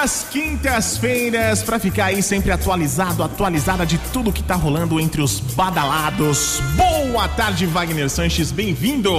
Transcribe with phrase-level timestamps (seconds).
[0.00, 5.40] das quintas-feiras para ficar aí sempre atualizado, atualizada de tudo que tá rolando entre os
[5.40, 6.60] badalados.
[6.76, 9.10] Boa tarde, Wagner Sanches, bem-vindo.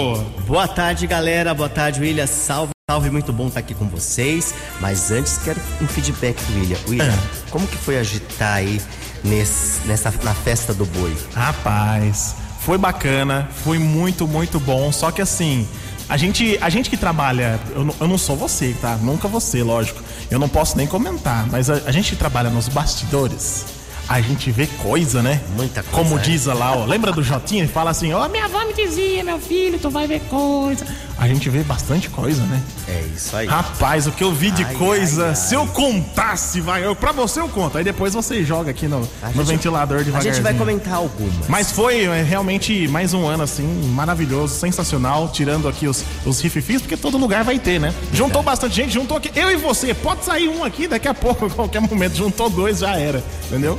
[0.48, 1.54] Boa tarde, galera.
[1.54, 2.26] Boa tarde, William.
[2.26, 4.54] Salve, salve, muito bom estar aqui com vocês.
[4.80, 6.78] Mas antes quero um feedback do William.
[6.88, 7.50] William, Ah.
[7.52, 8.82] como que foi agitar aí
[9.22, 11.14] nesse, nessa, na festa do boi?
[11.36, 14.94] Rapaz, foi bacana, foi muito, muito bom.
[14.94, 15.68] Só que assim,
[16.08, 18.96] a gente, a gente que trabalha, eu, eu não sou você, tá?
[18.96, 20.02] Nunca você, lógico.
[20.30, 23.66] Eu não posso nem comentar, mas a, a gente trabalha nos bastidores,
[24.08, 25.42] a gente vê coisa, né?
[25.56, 26.22] Muita coisa, Como né?
[26.22, 26.86] diz lá, ó.
[26.86, 27.64] Lembra do Jotinha?
[27.64, 30.86] Ele fala assim: Ó, minha avó me dizia, meu filho, tu vai ver coisa.
[31.20, 32.62] A gente vê bastante coisa, né?
[32.88, 33.46] É isso aí.
[33.46, 35.36] Rapaz, o que eu vi de Ai, coisa, ai, ai.
[35.36, 36.86] se eu contasse, vai.
[36.86, 37.78] Eu, pra você eu conto.
[37.78, 40.34] Aí depois você joga aqui no, A no gente- ventilador A devagarzinho.
[40.34, 41.48] gente vai comentar algumas.
[41.50, 46.82] Mas foi é, realmente mais um ano assim, maravilhoso, sensacional, tirando aqui os, os rififis,
[46.82, 47.94] porque todo lugar vai ter, né?
[48.14, 49.30] Juntou bastante gente, juntou aqui.
[49.36, 52.16] Eu e você, pode sair um aqui daqui a pouco, a qualquer momento.
[52.16, 53.78] Juntou dois, já era, entendeu?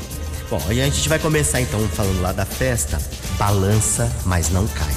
[0.51, 3.01] Bom, e a gente vai começar então falando lá da festa.
[3.41, 4.95] Balança, mas não cai.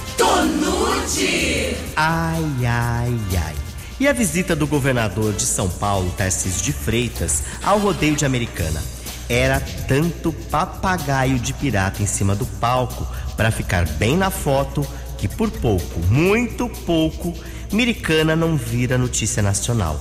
[1.96, 3.56] Ai, ai, ai.
[3.98, 8.84] E a visita do governador de São Paulo, Tarcísio de Freitas, ao rodeio de Americana.
[9.30, 14.86] Era tanto papagaio de pirata em cima do palco para ficar bem na foto
[15.18, 17.34] que por pouco, muito pouco,
[17.72, 19.98] Americana não vira notícia nacional.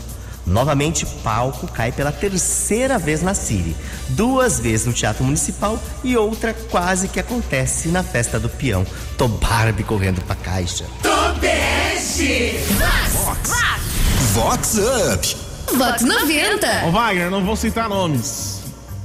[0.47, 3.77] Novamente, palco cai pela terceira vez na Siri,
[4.09, 8.85] duas vezes no Teatro Municipal e outra quase que acontece na festa do peão.
[9.17, 10.85] Tô Barbie correndo pra caixa.
[14.33, 15.37] Vox Up.
[15.77, 16.87] Vox 90.
[16.87, 18.63] Ô Wagner, não vou citar nomes.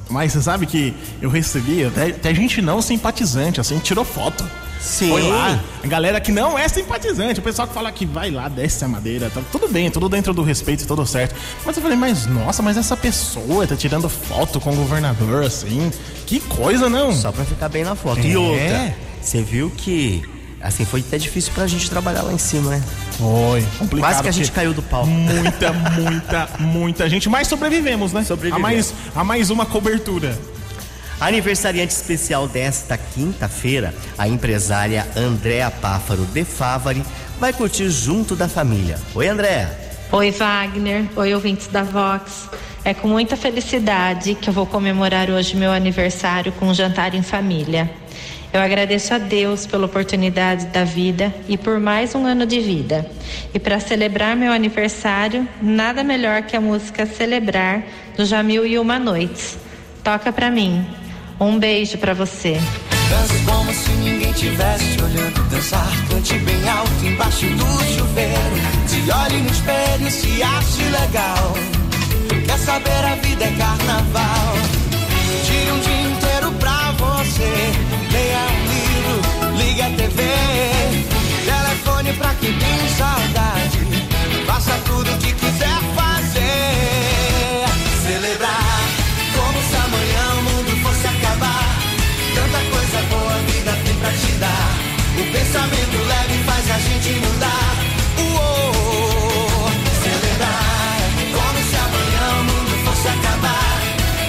[0.10, 4.44] Mas você sabe que eu recebi até, até gente não simpatizante, assim, tirou foto.
[4.80, 5.10] Sim.
[5.10, 5.60] Foi lá.
[5.84, 8.88] A galera que não é simpatizante, o pessoal que fala que vai lá, desce a
[8.88, 11.36] madeira, tá tudo bem, tudo dentro do respeito, tudo certo.
[11.66, 15.92] Mas eu falei, mas nossa, mas essa pessoa tá tirando foto com o governador, assim.
[16.26, 17.12] Que coisa, não?
[17.14, 18.20] Só pra ficar bem na foto.
[18.20, 18.38] E É.
[18.38, 20.22] outra, você viu que,
[20.62, 22.84] assim, foi até difícil pra gente trabalhar lá em cima, né?
[23.18, 24.10] Foi, complicado.
[24.12, 25.08] Quase que a gente caiu do palco.
[25.08, 27.28] Muita, muita, muita gente.
[27.30, 28.24] Mas sobrevivemos, né?
[28.24, 28.66] Sobrevivemos.
[28.66, 30.38] A mais, a mais uma cobertura.
[31.20, 37.04] Aniversariante especial desta quinta-feira, a empresária Andréa Páfaro de Favari
[37.40, 39.00] vai curtir junto da família.
[39.16, 39.76] Oi, Andréa.
[40.12, 41.06] Oi, Wagner.
[41.16, 42.48] Oi, ouvintes da Vox.
[42.86, 47.24] É com muita felicidade que eu vou comemorar hoje meu aniversário com um jantar em
[47.24, 47.90] família.
[48.54, 53.10] Eu agradeço a Deus pela oportunidade da vida e por mais um ano de vida.
[53.56, 57.84] E para celebrar meu aniversário, nada melhor que a música Celebrar
[58.16, 59.58] do Jamil e Uma Noites.
[60.04, 60.86] Toca pra mim.
[61.40, 62.60] Um beijo pra você.
[63.10, 65.88] Dance como se ninguém tivesse olhando dançar.
[66.10, 68.56] Cante bem alto embaixo do chuveiro.
[68.88, 71.54] Se olhe no espelho, se ache legal.
[72.44, 74.54] Quer saber, a vida é carnaval.
[75.46, 77.54] Tire um dia inteiro pra você.
[78.12, 80.24] Leia um livro, ligue a TV.
[81.46, 83.78] Telefone pra quem tem saudade.
[84.48, 85.87] Faça tudo o que quiser
[95.68, 97.76] pensamento leve faz a gente mudar.
[98.20, 99.70] Uou,
[100.02, 100.98] celebrar
[101.34, 103.82] como se amanhã o mundo fosse acabar.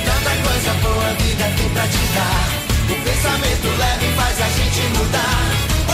[0.04, 2.48] Tanta coisa boa a vida tem pra te dar.
[2.90, 5.44] O pensamento leve faz a gente mudar.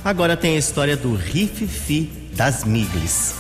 [0.05, 3.37] Agora tem a história do Rififi das Miglis.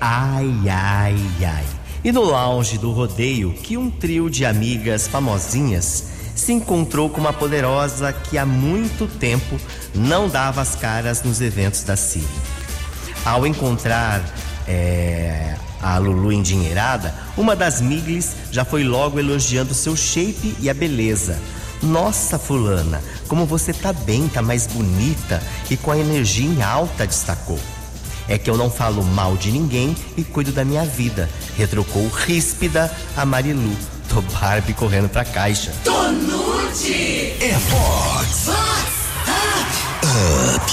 [0.00, 1.64] Ai, ai, ai.
[2.04, 6.04] E no lounge do rodeio, que um trio de amigas famosinhas
[6.36, 9.58] se encontrou com uma poderosa que há muito tempo
[9.92, 12.24] não dava as caras nos eventos da Siri.
[13.24, 14.22] Ao encontrar
[14.68, 20.74] é, a Lulu endinheirada, uma das Miglis já foi logo elogiando seu shape e a
[20.74, 21.36] beleza.
[21.84, 27.06] Nossa, fulana, como você tá bem, tá mais bonita e com a energia em alta,
[27.06, 27.58] destacou.
[28.26, 31.28] É que eu não falo mal de ninguém e cuido da minha vida,
[31.58, 33.76] retrucou ríspida a Marilu,
[34.08, 35.72] Tô Barbie correndo pra caixa.
[35.84, 37.34] Tonute!
[37.40, 38.48] É Fox!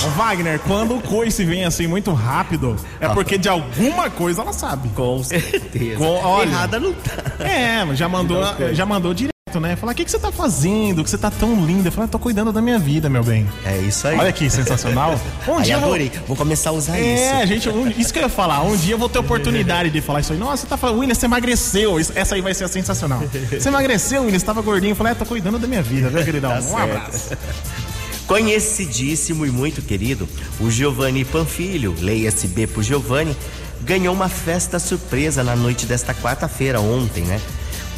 [0.06, 4.54] Ô, Wagner, quando o coice vem assim muito rápido, é porque de alguma coisa ela
[4.54, 4.90] sabe.
[4.90, 5.98] Com certeza.
[5.98, 6.50] Com- olha.
[6.50, 7.44] Errada não tá.
[7.44, 8.42] É, mas já mandou,
[8.74, 9.76] já mandou direto, né?
[9.76, 11.04] Falar, o que, que você tá fazendo?
[11.04, 11.88] Que você tá tão linda.
[11.88, 13.48] Eu falei, tô cuidando da minha vida, meu bem.
[13.66, 14.18] É isso aí.
[14.18, 15.20] Olha que sensacional.
[15.48, 15.90] Um Aí dia eu vou...
[15.90, 16.12] adorei.
[16.28, 17.48] Vou começar a usar É, isso.
[17.48, 18.62] gente, um- isso que eu ia falar.
[18.64, 20.40] Um dia eu vou ter oportunidade de falar isso aí.
[20.40, 22.00] Nossa, você tá falando, William, você emagreceu.
[22.00, 23.22] Isso- essa aí vai ser sensacional.
[23.52, 24.92] Você emagreceu, William, você tava gordinho.
[24.92, 26.52] Eu falei, é, tô cuidando da minha vida, viu, queridão?
[26.52, 26.82] Tá um certo.
[26.84, 27.30] abraço.
[28.28, 30.28] Conhecidíssimo e muito querido,
[30.60, 33.36] o Giovanni Panfilho, leia-se B por Giovanni,
[33.82, 37.42] ganhou uma festa surpresa na noite desta quarta-feira, ontem, né?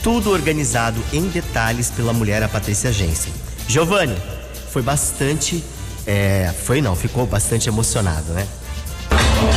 [0.03, 3.33] Tudo organizado em detalhes pela mulher, a Patrícia Jensen.
[3.67, 4.15] Giovanni,
[4.69, 5.63] foi bastante.
[6.05, 8.45] é, foi não, ficou bastante emocionado, né?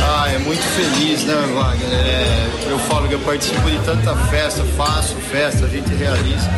[0.03, 1.89] Ah, é muito feliz, né, Wagner?
[1.91, 6.49] É, eu falo que eu participo de tanta festa, faço festa, a gente realiza,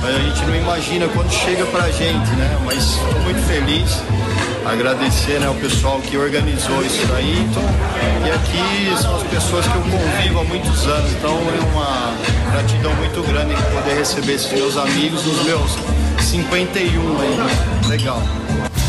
[0.00, 2.58] mas a gente não imagina quando chega pra gente, né?
[2.64, 3.90] Mas estou muito feliz,
[4.70, 7.46] agradecer né, ao pessoal que organizou isso daí.
[8.24, 12.16] E aqui são as pessoas que eu convivo há muitos anos, então é uma
[12.52, 15.70] gratidão muito grande poder receber esses meus amigos nos meus
[16.20, 17.86] 51 aí, né?
[17.88, 18.22] Legal.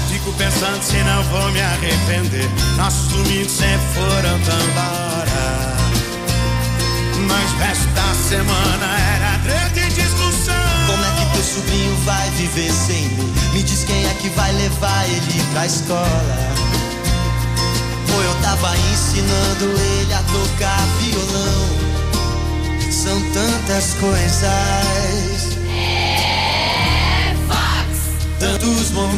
[0.09, 2.50] Fico pensando se não vou me arrepender.
[2.75, 5.77] Nossos domingos sempre foram tão da hora.
[7.27, 10.06] Mas resto da semana era treta e
[11.57, 13.33] sobrinho vai viver sem mim?
[13.54, 16.38] Me diz quem é que vai levar ele pra escola.
[18.13, 21.88] Ou eu tava ensinando ele a tocar violão.
[22.92, 25.57] São tantas coisas.
[28.39, 29.18] Tantos momentos.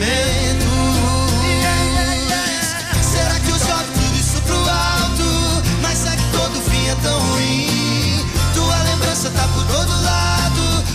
[3.11, 5.63] Será que eu jogo tudo isso pro alto?
[5.81, 8.25] Mas é que todo fim é tão ruim.
[8.53, 10.38] Tua lembrança tá por todo lado.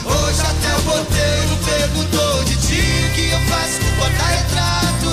[0.06, 5.10] Hoje até o porteiro perguntou de ti o que eu faço com porta-retrato.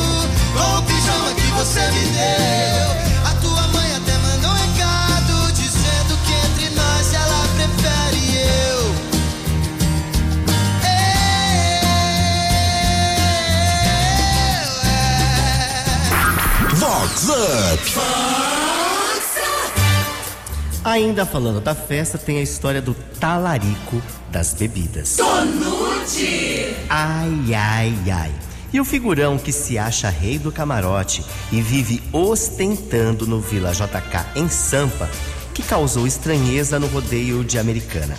[0.53, 2.91] Com o pijama que você me deu.
[3.25, 8.95] A tua mãe até mandou um recado dizendo que entre nós ela prefere eu.
[16.75, 18.40] Vox Up!
[20.83, 24.01] Ainda falando da festa, tem a história do talarico
[24.31, 25.15] das bebidas.
[26.89, 28.31] Ai, ai, ai.
[28.73, 34.25] E o figurão que se acha rei do camarote e vive ostentando no Vila JK
[34.35, 35.07] em Sampa,
[35.53, 38.17] que causou estranheza no rodeio de Americana.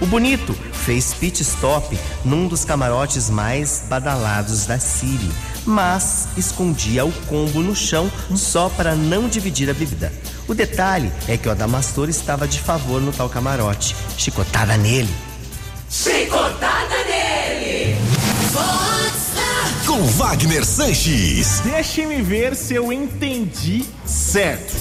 [0.00, 5.30] O bonito fez pit stop num dos camarotes mais badalados da Siri,
[5.64, 10.10] mas escondia o combo no chão só para não dividir a bebida.
[10.50, 13.94] O detalhe é que o Adamastor estava de favor no tal camarote.
[14.18, 15.08] Chicotada nele.
[19.86, 21.60] Com Wagner Sanches.
[21.60, 24.74] Deixe-me ver se eu entendi certo.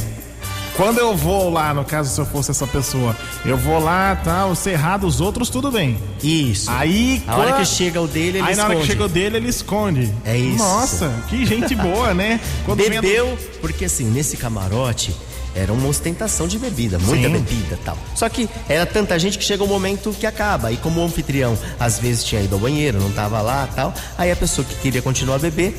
[0.75, 4.48] Quando eu vou lá, no caso, se eu fosse essa pessoa, eu vou lá, tá,
[4.48, 6.01] o cerrado, os outros, tudo bem.
[6.24, 6.71] Isso.
[6.71, 8.88] Aí, A hora quando- que chega o dele, ele Aí na hora que esconde.
[8.88, 10.12] chega o dele, ele esconde.
[10.25, 10.57] É isso.
[10.57, 12.39] Nossa, que gente boa, né?
[12.66, 15.13] Quando Bebeu, porque assim, nesse camarote
[15.56, 17.34] era uma ostentação de bebida, muita Sim.
[17.34, 17.97] bebida e tal.
[18.16, 20.71] Só que era tanta gente que chega um momento que acaba.
[20.71, 24.31] E como o anfitrião às vezes tinha ido ao banheiro, não tava lá tal, aí
[24.31, 25.76] a pessoa que queria continuar a beber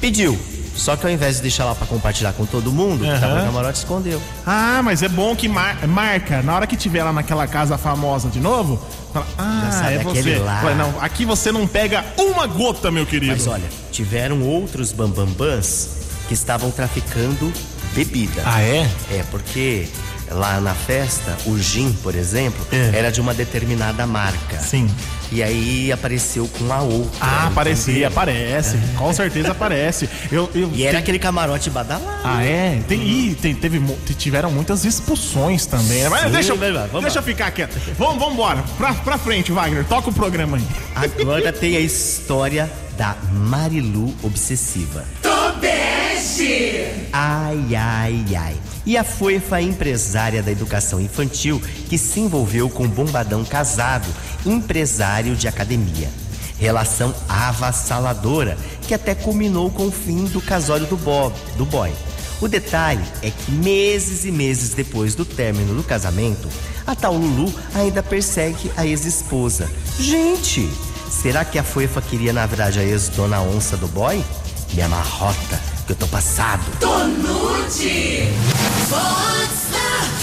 [0.00, 0.38] pediu.
[0.74, 3.44] Só que ao invés de deixar lá pra compartilhar com todo mundo, que tava no
[3.44, 4.20] camarote escondeu.
[4.46, 6.42] Ah, mas é bom que mar- marca.
[6.42, 8.80] Na hora que tiver lá naquela casa famosa de novo,
[9.12, 10.38] fala, ah, sabe é aquele você.
[10.38, 10.74] lá.
[10.74, 13.32] Não, aqui você não pega uma gota, meu querido.
[13.32, 15.90] Mas olha, tiveram outros bambambãs
[16.26, 17.52] que estavam traficando
[17.94, 18.42] bebida.
[18.44, 18.88] Ah, é?
[19.10, 19.86] É, porque
[20.30, 22.92] lá na festa, o gin, por exemplo, É.
[22.98, 24.58] era de uma determinada marca.
[24.60, 24.88] Sim.
[25.30, 27.18] E aí apareceu com a outra.
[27.20, 28.76] Ah, aparecia, aparece.
[28.96, 30.06] Com certeza aparece.
[30.30, 32.20] Eu, eu, E era tem- aquele camarote badalado.
[32.22, 32.82] Ah, é?
[32.86, 33.80] Tem, ih, tem- teve,
[34.18, 36.02] tiveram muitas expulsões também.
[36.02, 36.08] né?
[36.10, 37.78] Mas Sim, deixa, eu- vai vamos deixa eu ficar quieto.
[37.98, 38.62] Vamos, vamos embora.
[38.76, 39.84] Pra, pra frente, Wagner.
[39.86, 40.66] Toca o programa aí.
[41.22, 45.02] Agora tem a história da Marilu Obsessiva.
[47.12, 48.56] Ai, ai, ai.
[48.86, 54.08] E a fofa empresária da educação infantil que se envolveu com bombadão casado,
[54.46, 56.08] empresário de academia.
[56.58, 58.56] Relação avassaladora
[58.88, 61.92] que até culminou com o fim do casório do Bob, do boy.
[62.40, 66.48] O detalhe é que meses e meses depois do término do casamento,
[66.86, 69.70] a tal Lulu ainda persegue a ex-esposa.
[69.98, 70.68] Gente,
[71.10, 74.24] será que a fofa queria na verdade a ex-dona onça do boy?
[74.74, 76.62] Me amarrota, que eu tô passado.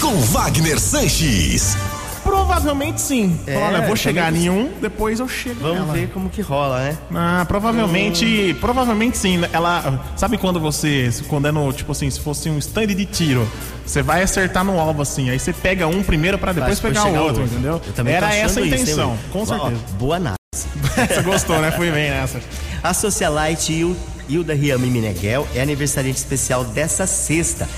[0.00, 1.76] Com Wagner Sanches.
[2.22, 3.38] Provavelmente sim.
[3.46, 5.92] É, Olha, eu vou chegar em um, depois eu chego Vamos nela.
[5.94, 6.98] ver como que rola, né?
[7.14, 9.40] Ah, provavelmente, provavelmente sim.
[9.52, 13.48] Ela, sabe quando você, quando é no, tipo assim, se fosse um stand de tiro,
[13.84, 17.02] você vai acertar no alvo assim, aí você pega um primeiro pra depois Pra pegar
[17.04, 17.80] chegar o outro, entendeu?
[17.86, 19.18] Eu também tô Era essa a isso, intenção, Will?
[19.32, 19.80] com Ó, certeza.
[19.98, 20.36] Boa análise.
[21.08, 21.70] Você gostou, né?
[21.72, 22.40] Fui bem nessa.
[22.82, 23.96] A socialite Il-
[24.30, 27.68] Hilda Riami Meneghel é aniversariante especial dessa sexta,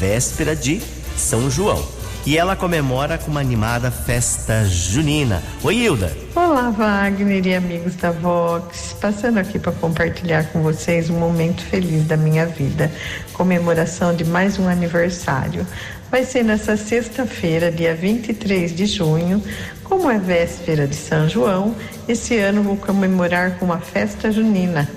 [0.00, 0.82] véspera de
[1.16, 1.80] São João.
[2.26, 5.40] E ela comemora com uma animada festa junina.
[5.62, 6.12] Oi, Hilda.
[6.34, 8.94] Olá, Wagner e amigos da Vox.
[9.00, 12.90] Passando aqui para compartilhar com vocês um momento feliz da minha vida.
[13.32, 15.64] Comemoração de mais um aniversário.
[16.10, 19.40] Vai ser nessa sexta-feira, dia 23 de junho.
[19.84, 21.74] Como é véspera de São João,
[22.08, 24.88] esse ano vou comemorar com uma festa junina,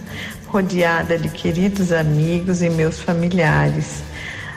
[0.53, 4.03] rodeada de queridos amigos e meus familiares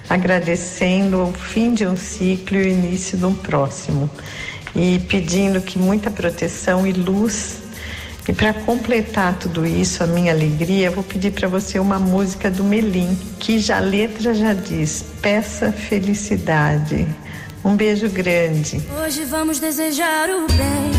[0.08, 4.08] agradecendo o fim de um ciclo e o início de um próximo.
[4.74, 7.58] E pedindo que muita proteção e luz.
[8.28, 12.64] E para completar tudo isso, a minha alegria, vou pedir para você uma música do
[12.64, 17.06] Melim, que já a letra já diz: peça felicidade.
[17.64, 18.82] Um beijo grande.
[19.02, 20.92] Hoje vamos desejar o bem,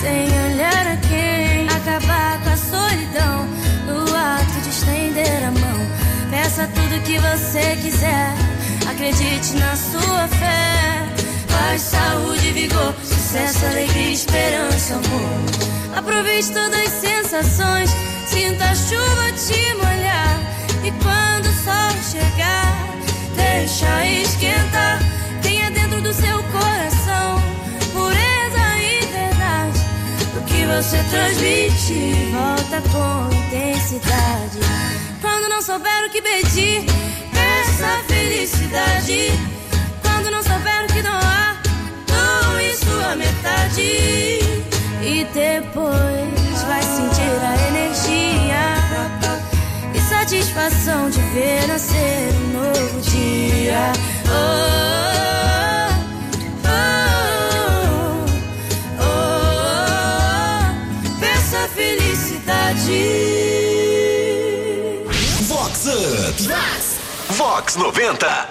[0.00, 1.68] sem olhar a quem.
[1.68, 3.48] Acabar com a solidão,
[4.22, 5.80] ato de estender a mão.
[6.30, 8.32] Peça tudo que você quiser,
[8.88, 11.06] acredite na sua fé.
[11.50, 15.96] Paz, saúde, vigor, sucesso, alegria, esperança, amor.
[15.96, 17.90] Aproveite todas as sensações,
[18.26, 20.38] sinta a chuva te molhar.
[20.84, 22.74] E quando o sol chegar,
[23.36, 24.98] deixa esquentar.
[25.42, 26.91] Tenha dentro do seu coração
[30.82, 34.58] você transmite volta com intensidade.
[35.20, 36.84] Quando não souber o que pedir,
[37.32, 39.30] peça felicidade.
[40.02, 41.62] Quando não souber o que doar,
[42.08, 44.40] doe sua metade.
[45.04, 48.42] E depois vai sentir a energia
[49.94, 53.92] e satisfação de ver nascer um novo dia.
[54.26, 55.41] Oh,
[63.92, 64.82] felicidade.
[65.48, 66.42] Vox Up.
[67.34, 68.48] Vox 90.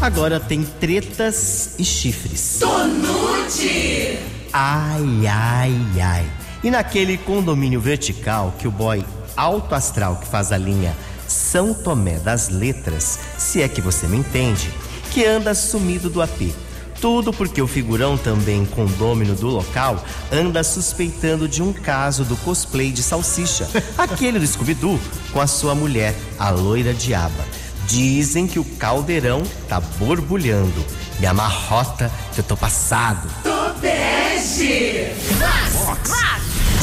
[0.00, 2.58] Agora tem tretas e chifres.
[2.60, 4.18] Tonute!
[4.52, 6.24] Ai, ai, ai.
[6.62, 9.04] E naquele condomínio vertical que o boy
[9.36, 10.96] alto astral que faz a linha
[11.26, 14.70] São Tomé das Letras, se é que você me entende,
[15.10, 16.52] que anda sumido do AP.
[17.00, 22.90] Tudo porque o figurão, também condômino do local, anda suspeitando de um caso do cosplay
[22.90, 24.98] de salsicha, aquele do Scooby-Doo,
[25.32, 27.44] com a sua mulher, a loira diaba.
[27.86, 30.84] Dizem que o caldeirão tá borbulhando.
[31.18, 33.28] Me amarrota que eu tô passado.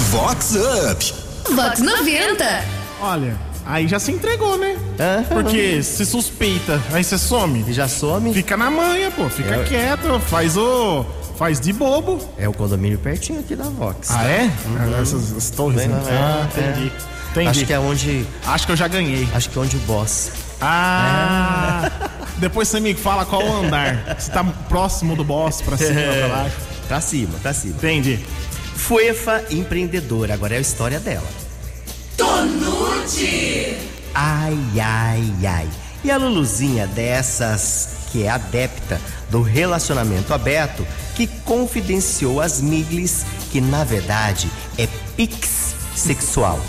[0.09, 1.13] Vox Up.
[1.53, 2.65] Vox 90.
[3.01, 4.77] Olha, aí já se entregou, né?
[5.29, 7.65] Porque se suspeita, aí você some.
[7.73, 8.33] Já some?
[8.33, 9.29] Fica na manha, pô.
[9.29, 9.63] Fica É.
[9.63, 11.05] quieto, faz o.
[11.37, 12.17] Faz de bobo.
[12.37, 14.09] É o condomínio pertinho aqui da Vox.
[14.09, 14.49] Ah, é?
[14.79, 15.79] Ah, Essas, essas torres.
[15.79, 15.95] Bem né?
[15.97, 16.61] lá, Ah, é.
[16.61, 16.91] entendi.
[17.31, 17.47] Entendi.
[17.49, 18.25] Acho que é onde.
[18.47, 19.27] Acho que eu já ganhei.
[19.33, 20.31] Acho que é onde o boss.
[20.61, 21.91] Ah!
[22.39, 24.15] Depois você me fala qual o andar.
[24.19, 26.55] Se tá próximo do boss, pra cima, pra baixo.
[26.87, 27.75] Pra cima, pra cima.
[27.75, 28.19] Entendi.
[28.75, 31.27] Fuefa empreendedora, agora é a história dela.
[33.05, 33.77] Tonute!
[34.13, 35.69] Ai, ai, ai.
[36.03, 40.85] E a Luluzinha dessas que é adepta do relacionamento aberto,
[41.15, 46.59] que confidenciou às Miglis que na verdade é pix sexual.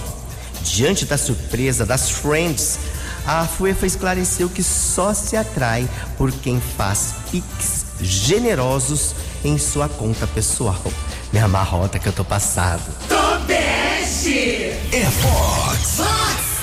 [0.63, 2.79] Diante da surpresa das friends,
[3.27, 5.89] a Fuefa esclareceu que só se atrai
[6.19, 9.15] por quem faz pix generosos
[9.45, 10.83] em sua conta pessoal.
[11.33, 12.83] Me amarrota que eu tô passado.
[14.93, 15.05] É
[15.97, 16.57] Vox.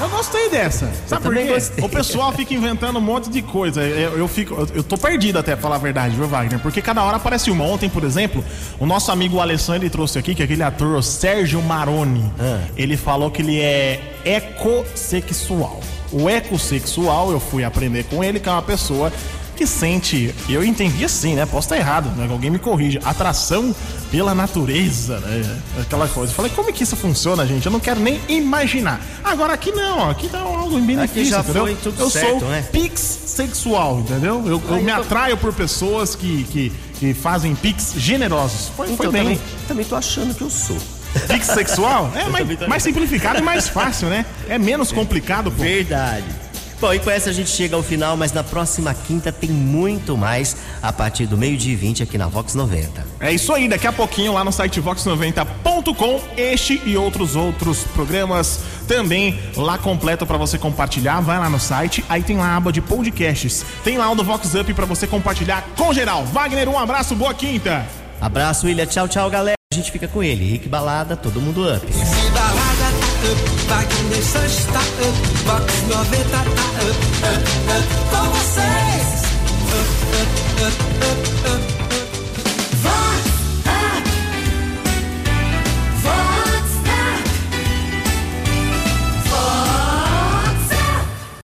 [0.00, 0.90] Eu gostei dessa.
[1.06, 1.44] Sabe por quê?
[1.44, 1.84] gostei.
[1.84, 3.80] O pessoal fica inventando um monte de coisa.
[3.82, 6.58] Eu, eu fico, eu- eu tô perdido até, pra falar a verdade, viu, Wagner?
[6.60, 7.64] Porque cada hora aparece uma.
[7.64, 8.44] Ontem, por exemplo,
[8.80, 12.24] o nosso amigo Alessandro trouxe aqui, que é aquele ator, o Sérgio Maroni.
[12.40, 12.60] Ah.
[12.76, 15.80] Ele falou que ele é ecossexual.
[16.10, 19.12] O ecossexual, eu fui aprender com ele, que é uma pessoa
[19.62, 21.46] que sente, eu entendi assim, né?
[21.46, 22.26] Posso estar errado, né?
[22.28, 22.98] Alguém me corrige.
[23.04, 23.72] Atração
[24.10, 25.60] pela natureza, né?
[25.80, 26.32] Aquela coisa.
[26.32, 27.64] Eu falei, como é que isso funciona, gente?
[27.64, 29.00] Eu não quero nem imaginar.
[29.22, 31.62] Agora aqui não, ó, aqui dá algo em benefício, Aqui já entendeu?
[31.62, 32.62] foi tudo eu certo, sou né?
[32.72, 34.42] pix sexual, entendeu?
[34.44, 38.68] Eu, eu Ah, me então- atraio por pessoas que, que, que fazem pix generosos.
[38.76, 39.22] Foi, foi Então bem.
[39.22, 40.76] também, também tô achando que eu sou.
[41.28, 42.10] Pix sexual?
[42.16, 44.26] É mais, mais simplificado e mais fácil, né?
[44.48, 45.62] É menos complicado, pô.
[45.62, 46.24] Verdade.
[46.82, 50.16] Bom, e com essa a gente chega ao final, mas na próxima quinta tem muito
[50.16, 53.06] mais a partir do meio-dia e 20 aqui na Vox 90.
[53.20, 58.64] É isso aí, daqui a pouquinho lá no site vox90.com, este e outros outros programas
[58.88, 61.20] também lá completo para você compartilhar.
[61.20, 63.64] Vai lá no site, aí tem lá a aba de podcasts.
[63.84, 66.24] Tem lá o do Vox Up para você compartilhar com geral.
[66.24, 67.86] Wagner, um abraço, boa quinta.
[68.20, 68.86] Abraço, William.
[68.86, 69.54] Tchau, tchau, galera.
[69.72, 70.44] A gente fica com ele.
[70.50, 71.86] Rick Balada, todo mundo up
[73.30, 76.50] up, vai comer sanches, está up, box 90 tá up,
[77.28, 79.22] up, up, com vocês.
[79.72, 80.32] Up, up,
[80.64, 80.76] up,
[81.10, 81.81] up, up.